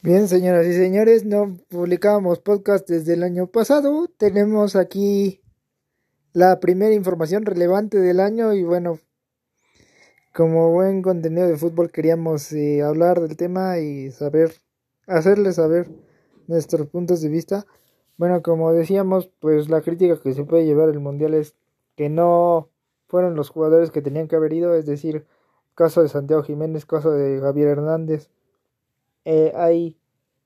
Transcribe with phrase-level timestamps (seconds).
[0.00, 4.06] Bien, señoras y señores, no publicábamos podcast desde el año pasado.
[4.16, 5.40] Tenemos aquí
[6.32, 9.00] la primera información relevante del año y bueno,
[10.32, 14.52] como buen contenido de fútbol queríamos eh, hablar del tema y saber,
[15.08, 15.90] hacerles saber
[16.46, 17.66] nuestros puntos de vista.
[18.18, 21.56] Bueno, como decíamos, pues la crítica que se puede llevar el mundial es
[21.96, 22.70] que no
[23.08, 25.26] fueron los jugadores que tenían que haber ido, es decir,
[25.74, 28.30] caso de Santiago Jiménez, caso de Javier Hernández
[29.30, 29.94] eh, hay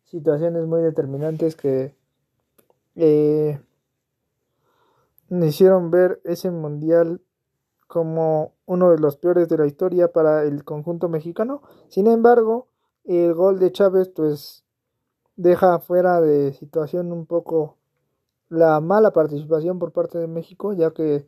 [0.06, 1.94] situaciones muy determinantes que
[2.96, 3.60] eh,
[5.30, 7.20] hicieron ver ese mundial
[7.86, 11.62] como uno de los peores de la historia para el conjunto mexicano.
[11.90, 12.66] Sin embargo,
[13.04, 14.64] el gol de Chávez pues
[15.36, 17.76] deja fuera de situación un poco
[18.48, 21.24] la mala participación por parte de México, ya que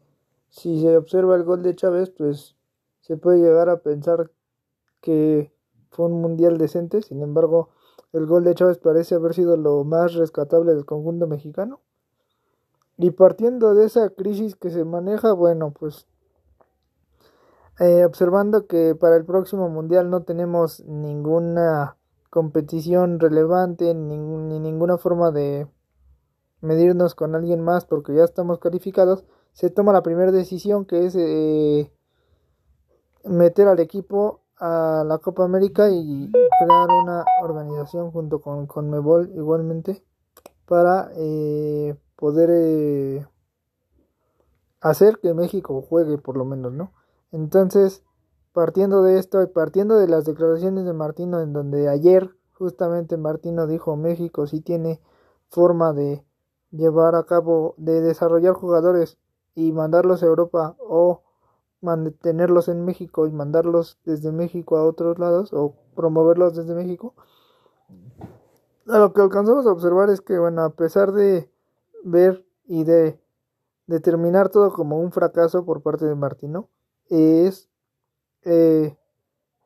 [0.49, 2.57] si se observa el gol de Chávez, pues
[3.01, 4.33] se puede llegar a pensar
[5.01, 5.54] que
[5.95, 7.71] fue un mundial decente, sin embargo,
[8.13, 11.81] el gol de Chávez parece haber sido lo más rescatable del conjunto mexicano.
[12.97, 16.07] Y partiendo de esa crisis que se maneja, bueno, pues
[17.81, 21.97] eh, observando que para el próximo mundial no tenemos ninguna
[22.31, 25.67] competición relevante ni, ninguna forma de
[26.61, 31.17] medirnos con alguien más porque ya estamos calificados, se toma la primera decisión que es
[31.17, 31.93] eh,
[33.25, 39.31] meter al equipo a la Copa América y crear una organización junto con, con Mebol
[39.35, 40.05] igualmente
[40.67, 43.27] para eh, poder eh,
[44.81, 46.93] hacer que México juegue por lo menos, ¿no?
[47.33, 48.03] Entonces,
[48.53, 53.67] partiendo de esto y partiendo de las declaraciones de Martino en donde ayer justamente Martino
[53.67, 55.01] dijo México sí tiene
[55.49, 56.25] forma de
[56.71, 59.19] llevar a cabo, de desarrollar jugadores
[59.55, 61.24] y mandarlos a Europa o
[61.85, 67.15] mantenerlos en México y mandarlos desde México a otros lados o promoverlos desde México.
[68.87, 71.51] lo que alcanzamos a observar es que, bueno, a pesar de
[72.03, 73.21] ver y de
[73.87, 76.71] determinar todo como un fracaso por parte de Martino,
[77.11, 77.69] es
[78.43, 78.97] eh,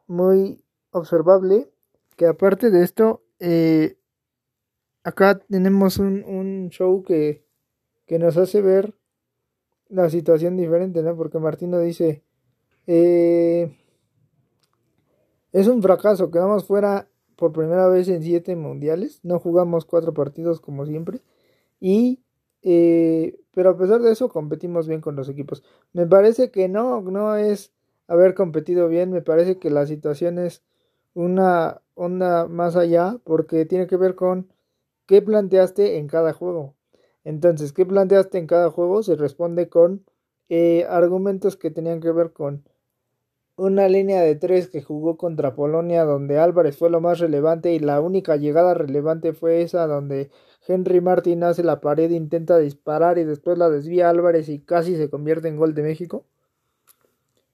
[0.09, 1.73] muy observable
[2.17, 3.97] que aparte de esto, eh,
[5.05, 7.47] acá tenemos un, un show que,
[8.07, 8.98] que nos hace ver
[9.89, 11.17] la situación diferente, ¿no?
[11.17, 12.23] Porque Martino dice,
[12.87, 13.77] eh,
[15.53, 20.61] es un fracaso, quedamos fuera por primera vez en siete mundiales, no jugamos cuatro partidos
[20.61, 21.21] como siempre,
[21.81, 22.23] y,
[22.63, 25.63] eh, pero a pesar de eso competimos bien con los equipos.
[25.93, 27.73] Me parece que no, no es
[28.09, 30.63] haber competido bien, me parece que la situación es
[31.15, 34.53] una onda más allá, porque tiene que ver con
[35.07, 36.75] qué planteaste en cada juego.
[37.29, 39.03] Entonces, ¿qué planteaste en cada juego?
[39.03, 40.03] Se responde con
[40.49, 42.65] eh, argumentos que tenían que ver con
[43.55, 47.81] una línea de tres que jugó contra Polonia donde Álvarez fue lo más relevante y
[47.81, 50.31] la única llegada relevante fue esa donde
[50.67, 55.11] Henry Martin hace la pared, intenta disparar y después la desvía Álvarez y casi se
[55.11, 56.25] convierte en gol de México.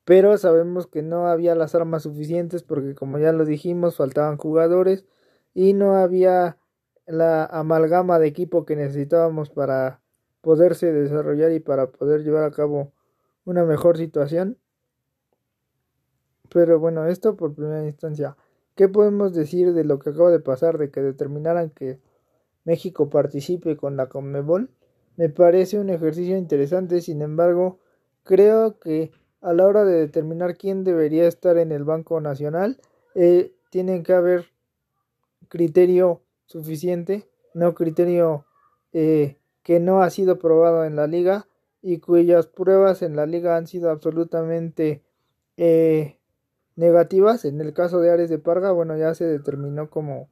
[0.04, 5.04] Pero sabemos que no había las armas suficientes porque como ya lo dijimos faltaban jugadores
[5.52, 6.58] y no había
[7.06, 10.00] la amalgama de equipo que necesitábamos para
[10.40, 12.92] poderse desarrollar y para poder llevar a cabo
[13.44, 14.58] una mejor situación.
[16.50, 18.36] Pero bueno, esto por primera instancia.
[18.74, 22.00] ¿Qué podemos decir de lo que acaba de pasar, de que determinaran que
[22.64, 24.70] México participe con la Conmebol?
[25.16, 27.78] Me parece un ejercicio interesante, sin embargo,
[28.24, 32.80] creo que a la hora de determinar quién debería estar en el Banco Nacional,
[33.14, 34.46] eh, tiene que haber
[35.48, 38.46] criterio suficiente, no criterio
[38.92, 41.46] eh, que no ha sido probado en la liga
[41.82, 45.02] y cuyas pruebas en la liga han sido absolutamente
[45.56, 46.18] eh,
[46.76, 47.44] negativas.
[47.44, 50.28] En el caso de Ares de Parga, bueno, ya se determinó como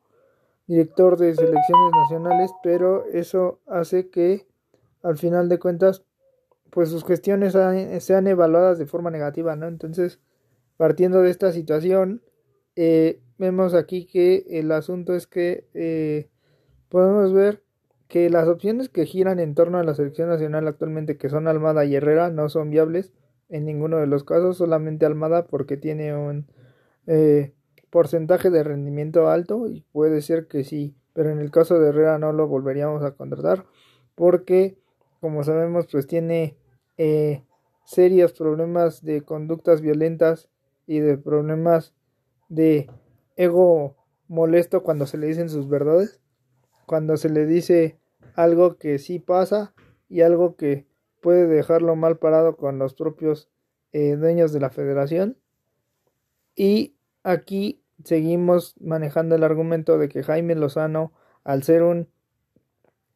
[0.66, 4.46] director de selecciones nacionales, pero eso hace que
[5.02, 6.04] al final de cuentas
[6.70, 7.54] pues sus gestiones
[8.02, 9.68] sean evaluadas de forma negativa, ¿no?
[9.68, 10.20] Entonces,
[10.78, 12.22] partiendo de esta situación,
[12.76, 16.28] eh, vemos aquí que el asunto es que eh,
[16.88, 17.64] podemos ver
[18.06, 21.84] que las opciones que giran en torno a la selección nacional actualmente, que son Almada
[21.84, 23.12] y Herrera, no son viables
[23.48, 26.46] en ninguno de los casos, solamente Almada porque tiene un
[27.08, 27.52] eh,
[27.90, 32.18] porcentaje de rendimiento alto y puede ser que sí, pero en el caso de Herrera
[32.18, 33.66] no lo volveríamos a contratar
[34.14, 34.78] porque,
[35.20, 36.56] como sabemos, pues tiene
[36.96, 37.42] eh,
[37.84, 40.48] serios problemas de conductas violentas
[40.86, 41.92] y de problemas
[42.48, 42.88] de
[43.36, 43.96] ego
[44.28, 46.20] molesto cuando se le dicen sus verdades,
[46.86, 47.98] cuando se le dice
[48.34, 49.74] algo que sí pasa
[50.08, 50.86] y algo que
[51.20, 53.48] puede dejarlo mal parado con los propios
[53.92, 55.38] eh, dueños de la federación.
[56.54, 61.12] Y aquí seguimos manejando el argumento de que Jaime Lozano,
[61.44, 62.08] al ser un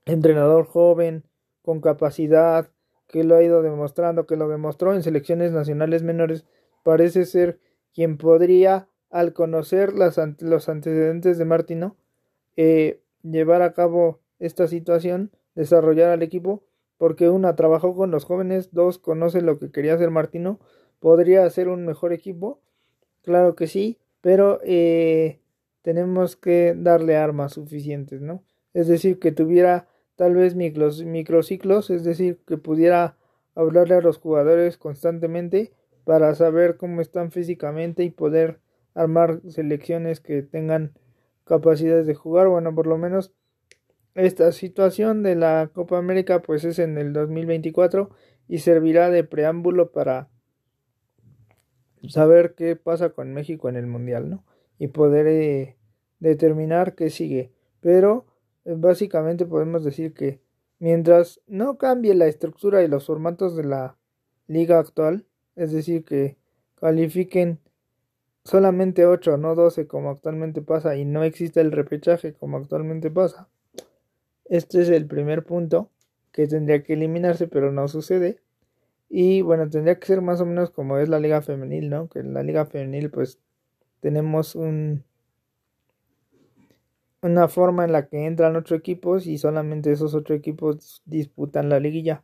[0.04, 1.24] entrenador joven,
[1.62, 2.70] con capacidad,
[3.08, 6.44] que lo ha ido demostrando, que lo demostró en selecciones nacionales menores,
[6.82, 7.58] parece ser
[7.92, 11.96] quien podría, al conocer las, los antecedentes de Martino,
[12.56, 16.62] eh, llevar a cabo esta situación, desarrollar al equipo,
[16.98, 20.60] porque una trabajó con los jóvenes, dos conoce lo que quería hacer Martino,
[21.00, 22.60] podría hacer un mejor equipo,
[23.22, 25.40] claro que sí, pero eh,
[25.82, 28.42] tenemos que darle armas suficientes, ¿no?
[28.74, 33.16] Es decir, que tuviera tal vez micros, microciclos, es decir, que pudiera
[33.54, 35.72] hablarle a los jugadores constantemente
[36.04, 38.60] para saber cómo están físicamente y poder
[38.96, 40.92] armar selecciones que tengan
[41.44, 42.48] capacidades de jugar.
[42.48, 43.32] Bueno, por lo menos
[44.14, 48.10] esta situación de la Copa América pues es en el 2024
[48.48, 50.28] y servirá de preámbulo para
[52.08, 54.44] saber qué pasa con México en el Mundial, ¿no?
[54.78, 55.76] Y poder eh,
[56.18, 57.52] determinar qué sigue.
[57.80, 58.26] Pero
[58.64, 60.40] eh, básicamente podemos decir que
[60.78, 63.98] mientras no cambie la estructura y los formatos de la
[64.46, 65.26] liga actual,
[65.56, 66.38] es decir, que
[66.76, 67.60] califiquen
[68.46, 73.48] solamente 8, no 12 como actualmente pasa y no existe el repechaje como actualmente pasa.
[74.44, 75.90] Este es el primer punto
[76.32, 78.40] que tendría que eliminarse, pero no sucede.
[79.08, 82.08] Y bueno, tendría que ser más o menos como es la liga femenil, ¿no?
[82.08, 83.40] Que en la liga femenil pues
[84.00, 85.04] tenemos un
[87.22, 91.80] una forma en la que entran ocho equipos y solamente esos ocho equipos disputan la
[91.80, 92.22] liguilla,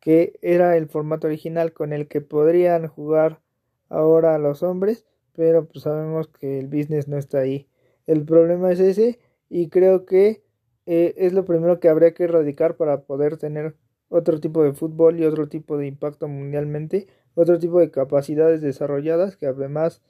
[0.00, 3.40] que era el formato original con el que podrían jugar
[3.88, 5.06] ahora los hombres,
[5.40, 7.66] pero pues sabemos que el business no está ahí.
[8.06, 10.42] El problema es ese y creo que
[10.84, 13.74] eh, es lo primero que habría que erradicar para poder tener
[14.10, 19.38] otro tipo de fútbol y otro tipo de impacto mundialmente, otro tipo de capacidades desarrolladas
[19.38, 20.02] que además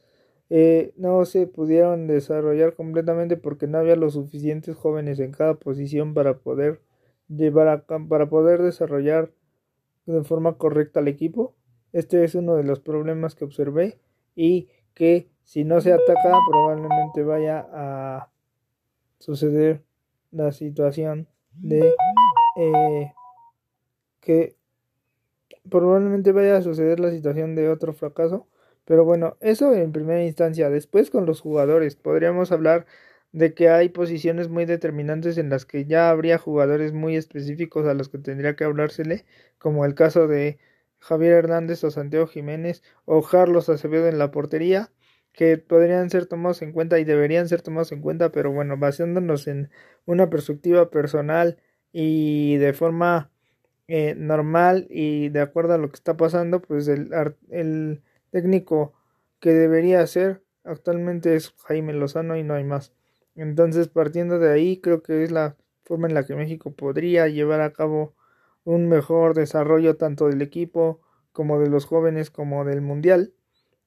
[0.49, 6.13] eh, no se pudieron desarrollar completamente porque no había los suficientes jóvenes en cada posición
[6.13, 6.81] para poder
[7.29, 9.31] llevar a para poder desarrollar
[10.07, 11.55] de forma correcta al equipo.
[11.93, 14.01] Este es uno de los problemas que observé
[14.35, 14.69] y
[15.01, 18.31] que si no se ataca probablemente vaya a
[19.19, 19.83] suceder
[20.31, 21.95] la situación de
[22.59, 23.11] eh,
[24.21, 24.57] que
[25.71, 28.47] probablemente vaya a suceder la situación de otro fracaso
[28.85, 30.69] pero bueno, eso en primera instancia.
[30.69, 32.85] Después con los jugadores podríamos hablar
[33.33, 37.95] de que hay posiciones muy determinantes en las que ya habría jugadores muy específicos a
[37.95, 39.25] los que tendría que hablársele,
[39.59, 40.59] como el caso de
[41.01, 44.91] Javier Hernández o Santiago Jiménez o Carlos Acevedo en la portería,
[45.33, 49.47] que podrían ser tomados en cuenta y deberían ser tomados en cuenta, pero bueno, basándonos
[49.49, 49.71] en
[50.07, 51.59] una perspectiva personal
[51.93, 53.31] y de forma
[53.89, 57.11] eh, normal y de acuerdo a lo que está pasando, pues el,
[57.51, 58.93] el técnico
[59.41, 62.93] que debería ser actualmente es Jaime Lozano y no hay más.
[63.35, 67.61] Entonces, partiendo de ahí, creo que es la forma en la que México podría llevar
[67.63, 68.15] a cabo
[68.65, 71.01] un mejor desarrollo tanto del equipo
[71.33, 73.33] como de los jóvenes como del mundial.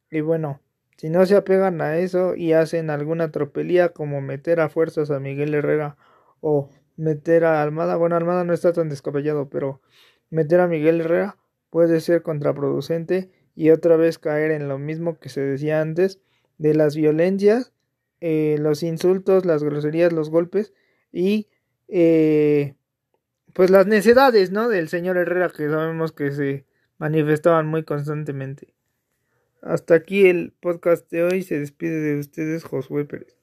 [0.10, 0.62] Y bueno,
[0.98, 5.20] si no se apegan a eso y hacen alguna tropelía como meter a fuerzas a
[5.20, 5.98] Miguel Herrera
[6.42, 9.82] o meter a Almada, bueno, Almada no está tan descabellado, pero
[10.30, 11.38] meter a Miguel Herrera
[11.70, 16.20] puede ser contraproducente y otra vez caer en lo mismo que se decía antes
[16.58, 17.74] de las violencias,
[18.22, 20.74] eh, los insultos, las groserías, los golpes
[21.12, 21.48] y
[21.88, 22.76] eh,
[23.54, 24.70] pues las necedades, ¿no?
[24.70, 26.66] Del señor Herrera que sabemos que se
[26.98, 28.74] manifestaban muy constantemente.
[29.62, 31.44] Hasta aquí el podcast de hoy.
[31.44, 33.38] Se despide de ustedes Josué Pérez.